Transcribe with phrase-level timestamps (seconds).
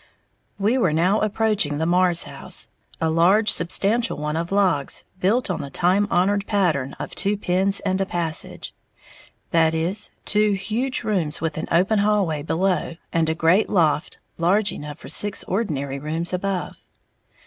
[0.57, 2.69] We were now approaching the Marrs house,
[2.99, 7.81] a large, substantial one of logs, built on the time honored pattern of "two pens
[7.81, 8.73] and a passage,"
[9.51, 14.71] that is, two huge rooms, with an open hallway, below, and a great "loft", large
[14.71, 16.77] enough for six ordinary rooms, above.